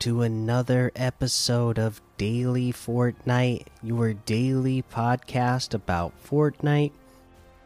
[0.00, 6.92] To another episode of Daily Fortnite, your daily podcast about Fortnite.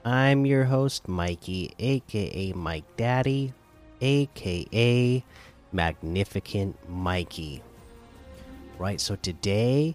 [0.05, 3.52] I'm your host, Mikey, aka Mike Daddy,
[4.01, 5.25] aka
[5.70, 7.62] Magnificent Mikey.
[8.78, 9.95] Right, so today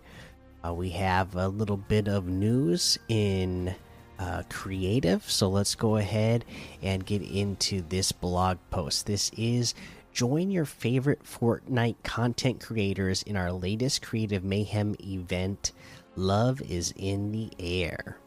[0.65, 3.75] uh, we have a little bit of news in
[4.17, 5.29] uh, creative.
[5.29, 6.45] So let's go ahead
[6.81, 9.07] and get into this blog post.
[9.07, 9.73] This is
[10.19, 15.71] join your favorite Fortnite content creators in our latest Creative Mayhem event.
[16.17, 18.17] Love is in the air.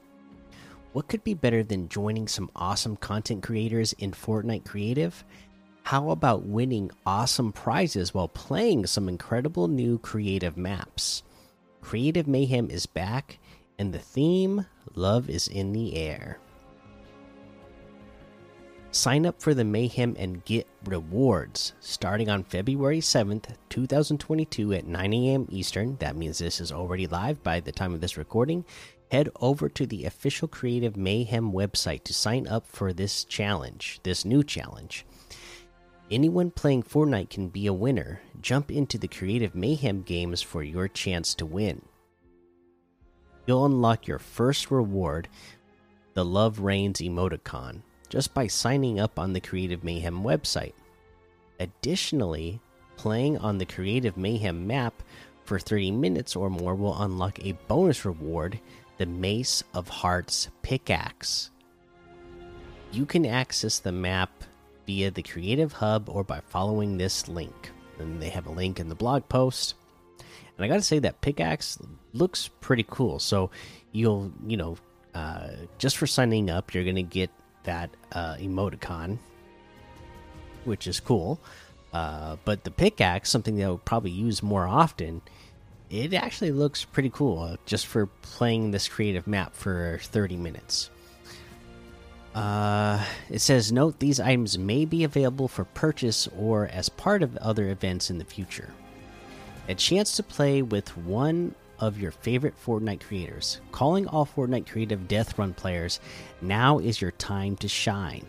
[0.95, 5.23] What could be better than joining some awesome content creators in Fortnite Creative?
[5.83, 11.23] How about winning awesome prizes while playing some incredible new creative maps?
[11.83, 13.39] Creative Mayhem is back,
[13.79, 14.65] and the theme
[14.95, 16.39] Love is in the Air.
[18.95, 25.13] Sign up for the Mayhem and get rewards starting on February 7th, 2022 at 9
[25.15, 25.47] a.m.
[25.49, 25.97] Eastern.
[25.97, 28.67] That means this is already live by the time of this recording.
[29.11, 34.27] Head over to the official Creative Mayhem website to sign up for this challenge, this
[34.27, 35.07] new challenge.
[36.11, 38.21] Anyone playing Fortnite can be a winner.
[38.43, 41.81] Jump into the Creative Mayhem games for your chance to win.
[43.47, 45.29] You'll unlock your first reward,
[46.13, 47.81] the Love Reigns emoticon
[48.13, 50.75] just by signing up on the Creative Mayhem website.
[51.59, 52.61] Additionally,
[52.99, 55.03] playing on the Creative Mayhem map
[55.45, 58.61] for 30 minutes or more will unlock a bonus reward
[58.99, 61.49] the Mace of Hearts pickaxe.
[62.93, 64.45] You can access the map
[64.87, 67.71] via the Creative Hub or by following this link.
[67.99, 69.75] And they have a link in the blog post.
[70.19, 71.79] And I got to say that pickaxe
[72.13, 73.19] looks pretty cool.
[73.19, 73.51] So
[73.91, 74.77] you'll, you know,
[75.15, 77.31] uh, just for signing up, you're to get
[77.65, 79.19] that uh, emoticon,
[80.65, 81.41] which is cool.
[81.93, 85.21] Uh, but the pickaxe, something that I would probably use more often,
[85.91, 90.91] it actually looks pretty cool uh, just for playing this creative map for 30 minutes.
[92.35, 97.37] Uh, it says, note these items may be available for purchase or as part of
[97.37, 98.73] other events in the future.
[99.69, 103.61] A chance to play with one of your favorite Fortnite creators.
[103.73, 105.99] Calling all Fortnite Creative Death Run players,
[106.41, 108.25] now is your time to shine.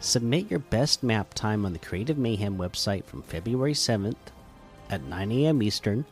[0.00, 4.16] Submit your best map time on the Creative Mayhem website from February 7th
[4.88, 5.62] at 9 a.m.
[5.62, 6.06] Eastern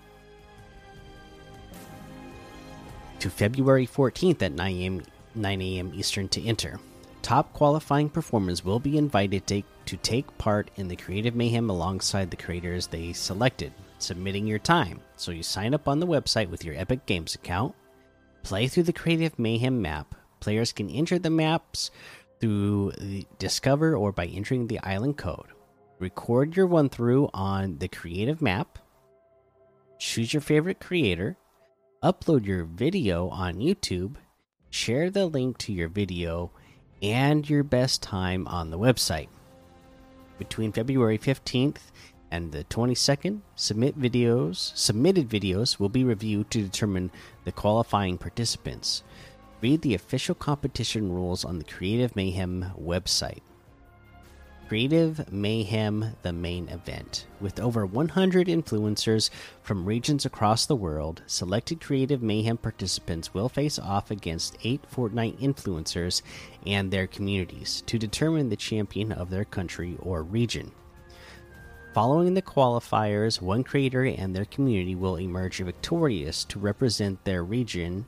[3.18, 5.02] to February 14th at 9 a.m.
[5.34, 5.92] 9 a.m.
[5.94, 6.78] Eastern to enter.
[7.22, 12.30] Top qualifying performers will be invited to, to take part in the Creative Mayhem alongside
[12.30, 15.00] the creators they selected submitting your time.
[15.16, 17.74] So you sign up on the website with your Epic Games account,
[18.42, 20.14] play through the Creative Mayhem map.
[20.40, 21.90] Players can enter the maps
[22.40, 25.46] through the Discover or by entering the island code.
[25.98, 28.78] Record your run through on the creative map.
[29.98, 31.36] Choose your favorite creator.
[32.02, 34.14] Upload your video on YouTube.
[34.70, 36.52] Share the link to your video
[37.02, 39.28] and your best time on the website.
[40.38, 41.90] Between February 15th
[42.30, 47.10] and the 22nd submit videos submitted videos will be reviewed to determine
[47.44, 49.02] the qualifying participants.
[49.60, 53.40] Read the official competition rules on the creative mayhem website.
[54.68, 57.26] Creative mayhem the main event.
[57.40, 59.30] With over 100 influencers
[59.62, 65.38] from regions across the world selected creative mayhem participants will face off against eight fortnite
[65.38, 66.20] influencers
[66.66, 70.70] and their communities to determine the champion of their country or region
[71.98, 78.06] Following the qualifiers, one creator and their community will emerge victorious to represent their region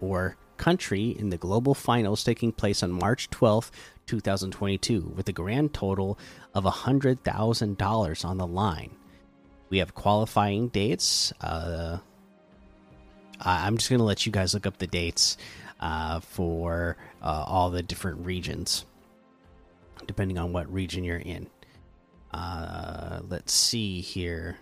[0.00, 3.72] or country in the global finals taking place on March 12th,
[4.06, 6.16] 2022, with a grand total
[6.54, 8.94] of $100,000 on the line.
[9.68, 11.32] We have qualifying dates.
[11.40, 11.98] Uh,
[13.40, 15.38] I'm just going to let you guys look up the dates
[15.80, 18.84] uh, for uh, all the different regions,
[20.06, 21.48] depending on what region you're in.
[22.34, 24.56] Uh, let's see here.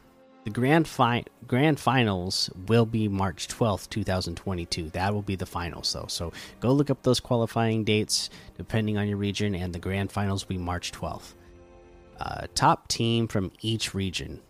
[0.45, 4.91] The grand fi grand finals will be March 12th, 2022.
[4.91, 6.05] That will be the finals though.
[6.09, 8.29] So go look up those qualifying dates
[8.59, 11.33] depending on your region and the grand finals will be March 12th.
[12.21, 14.43] Uh, top team from each region.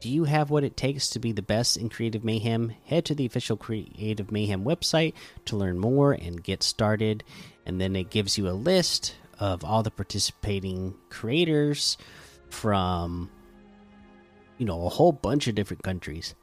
[0.00, 2.74] Do you have what it takes to be the best in Creative Mayhem?
[2.84, 5.14] Head to the official Creative Mayhem website
[5.46, 7.24] to learn more and get started.
[7.64, 11.96] And then it gives you a list of all the participating creators
[12.50, 13.30] from
[14.58, 16.34] you know a whole bunch of different countries.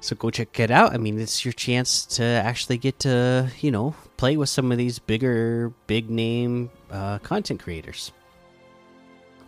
[0.00, 0.94] So go check it out.
[0.94, 4.78] I mean it's your chance to actually get to you know play with some of
[4.78, 8.12] these bigger big name uh, content creators.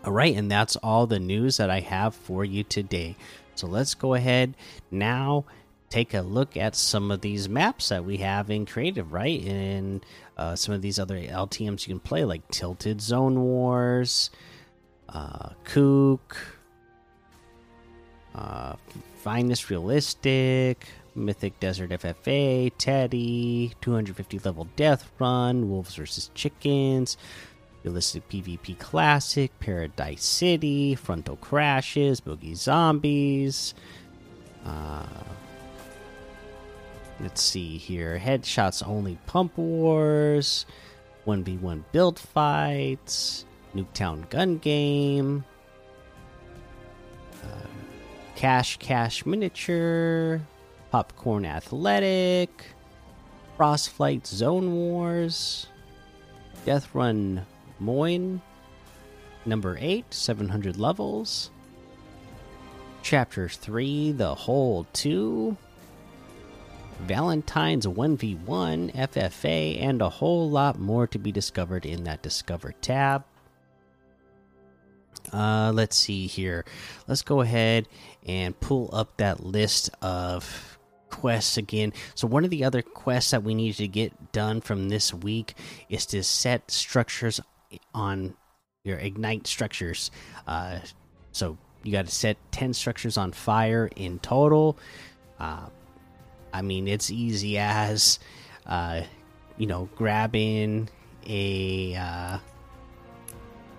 [0.02, 3.16] All right, and that's all the news that I have for you today.
[3.54, 4.56] So let's go ahead
[4.90, 5.44] now
[5.90, 9.42] take a look at some of these maps that we have in creative, right?
[9.42, 10.06] And
[10.37, 14.31] uh, some of these other LTMs you can play, like Tilted Zone Wars,
[15.08, 16.37] uh, Kook,
[18.34, 18.76] uh,
[19.16, 26.31] Finest Realistic, Mythic Desert FFA, Teddy, 250 level Death Run, Wolves vs.
[26.34, 27.16] Chickens,
[27.82, 33.75] Realistic PvP Classic, Paradise City, Frontal Crashes, Boogie Zombies.
[34.64, 35.02] Uh,
[37.20, 38.19] let's see here.
[38.19, 40.67] Headshots only Pump Wars,
[41.26, 43.44] 1v1 build fights,
[43.75, 45.44] Nuketown Gun Game,
[47.44, 47.67] uh,
[48.37, 50.40] Cash Cash Miniature,
[50.90, 52.50] Popcorn Athletic,
[53.58, 55.67] Frostflight Zone Wars,
[56.64, 57.44] Death Run
[57.78, 58.40] Moin,
[59.46, 61.50] number 8, 700 levels,
[63.02, 65.56] Chapter 3, The Hole 2,
[67.06, 73.25] Valentine's 1v1, FFA, and a whole lot more to be discovered in that Discover tab.
[75.32, 76.64] Uh, let's see here.
[77.06, 77.88] Let's go ahead
[78.26, 80.79] and pull up that list of
[81.11, 81.93] quests again.
[82.14, 85.55] So, one of the other quests that we need to get done from this week
[85.88, 87.41] is to set structures
[87.94, 88.35] on
[88.85, 90.11] your ignite structures.
[90.46, 90.81] Uh,
[91.32, 94.79] so you got to set 10 structures on fire in total.
[95.38, 95.67] Uh,
[96.52, 98.19] I mean, it's easy as,
[98.67, 99.02] uh,
[99.56, 100.88] you know, grabbing
[101.26, 102.38] a, uh,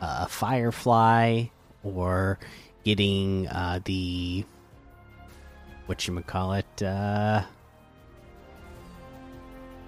[0.01, 1.45] a firefly
[1.83, 2.39] or
[2.83, 4.45] getting uh, the,
[5.85, 7.43] what you call it, uh,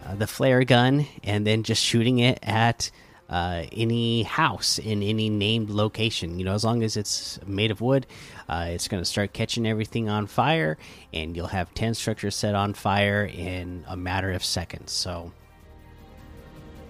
[0.06, 2.92] uh, the flare gun, and then just shooting it at
[3.34, 6.38] uh, any house in any named location.
[6.38, 8.06] You know, as long as it's made of wood,
[8.48, 10.78] uh, it's going to start catching everything on fire,
[11.12, 14.92] and you'll have 10 structures set on fire in a matter of seconds.
[14.92, 15.32] So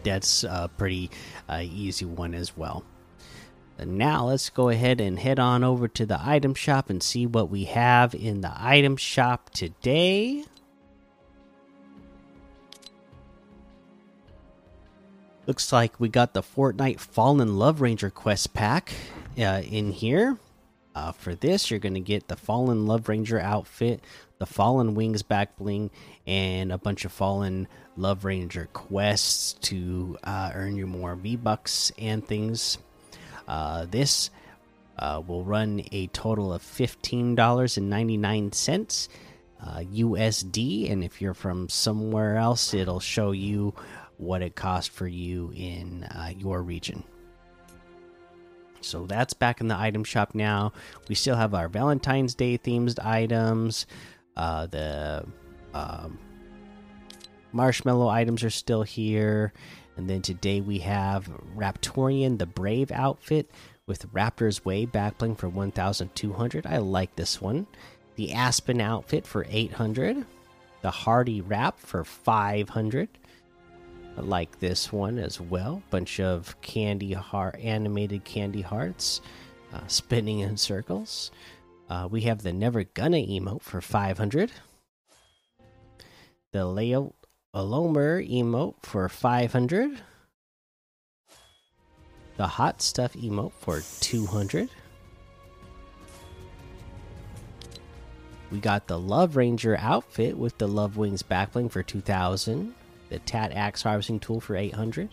[0.03, 1.11] that's a pretty
[1.47, 2.83] uh, easy one as well.
[3.77, 7.25] And now let's go ahead and head on over to the item shop and see
[7.25, 10.43] what we have in the item shop today.
[15.45, 18.93] Looks like we got the Fortnite Fallen Love Ranger quest pack
[19.37, 20.37] uh, in here.
[20.95, 24.01] Uh, for this, you're going to get the Fallen Love Ranger outfit,
[24.37, 25.91] the Fallen Wings back bling,
[26.25, 27.67] and a bunch of Fallen
[27.97, 32.77] Love Ranger quests to uh, earn you more V Bucks and things.
[33.45, 34.29] Uh, this
[34.97, 39.09] uh, will run a total of $15.99
[39.65, 43.73] USD, uh, and if you're from somewhere else, it'll show you
[44.23, 47.03] what it cost for you in uh, your region.
[48.81, 50.73] So that's back in the item shop now.
[51.07, 53.85] We still have our Valentine's Day themed items.
[54.35, 55.25] Uh, the
[55.73, 56.19] um,
[57.51, 59.53] marshmallow items are still here.
[59.95, 63.49] And then today we have Raptorian, the Brave outfit
[63.85, 66.65] with Raptor's Way backbling for 1,200.
[66.65, 67.67] I like this one.
[68.15, 70.25] The Aspen outfit for 800.
[70.81, 73.09] The Hardy Wrap for 500
[74.17, 75.81] like this one as well.
[75.89, 79.21] Bunch of candy heart, animated candy hearts,
[79.73, 81.31] uh, spinning in circles.
[81.89, 84.51] Uh, we have the Never Gonna emote for 500.
[86.51, 87.13] The Leo
[87.55, 90.01] Alomer emote for 500.
[92.37, 94.69] The Hot Stuff emote for 200.
[98.51, 102.73] We got the Love Ranger outfit with the Love Wings backbling for 2000
[103.13, 105.07] the Tat Axe Harvesting Tool for 800.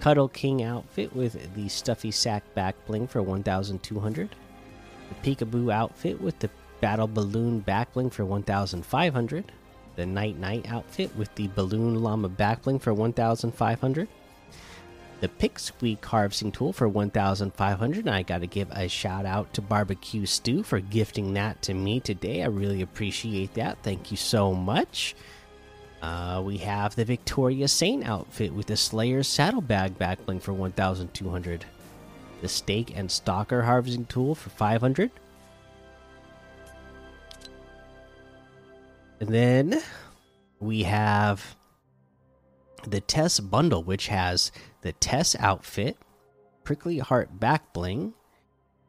[0.00, 4.30] Cuddle King outfit with the Stuffy Sack back bling for 1,200.
[5.10, 6.48] The Peekaboo outfit with the
[6.80, 9.52] Battle Balloon back bling for 1,500.
[9.96, 14.08] The Nite Nite outfit with the Balloon Llama back bling for 1,500.
[15.20, 18.08] The Pick Squeak Harvesting Tool for 1,500.
[18.08, 22.00] I got to give a shout out to Barbecue Stew for gifting that to me
[22.00, 22.42] today.
[22.42, 23.76] I really appreciate that.
[23.82, 25.14] Thank you so much.
[26.02, 31.64] Uh, we have the Victoria Saint outfit with the Slayer's saddlebag backbling for 1,200.
[32.40, 35.10] The Stake and Stalker harvesting tool for 500.
[39.20, 39.82] And then
[40.58, 41.56] we have
[42.86, 45.98] the Tess bundle, which has the Tess outfit,
[46.64, 48.14] Prickly Heart Backbling,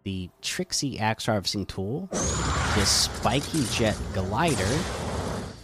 [0.03, 5.00] the Trixie axe harvesting tool, the Spiky Jet glider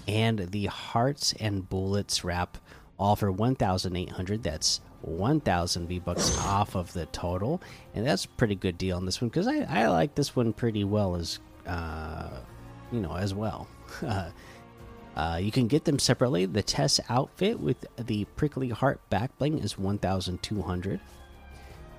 [0.08, 2.58] and the Hearts and Bullets wrap
[2.98, 4.44] all for 1,800.
[4.44, 7.62] That's 1,000 V bucks off of the total,
[7.94, 10.54] and that's a pretty good deal on this one because I, I like this one
[10.54, 12.30] pretty well as uh,
[12.92, 13.68] you know as well.
[15.16, 16.46] uh, you can get them separately.
[16.46, 21.00] The Tess outfit with the prickly heart back bling is 1,200.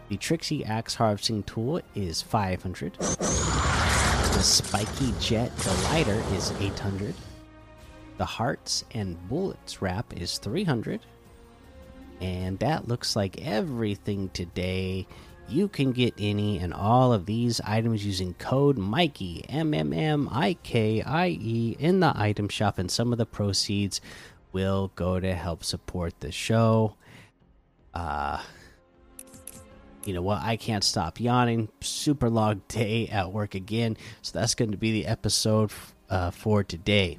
[0.08, 2.94] The Trixie axe harvesting tool is 500.
[2.98, 7.14] The spiky jet glider is 800.
[8.18, 11.00] The hearts and bullets wrap is 300.
[12.20, 15.06] And that looks like everything today.
[15.48, 20.28] You can get any and all of these items using code Mikey M M M
[20.30, 24.00] I K I E in the item shop, and some of the proceeds
[24.52, 26.96] will go to help support the show.
[27.94, 28.42] Uh,
[30.04, 30.42] you know what?
[30.42, 31.68] I can't stop yawning.
[31.80, 35.70] Super long day at work again, so that's going to be the episode
[36.10, 37.18] uh, for today.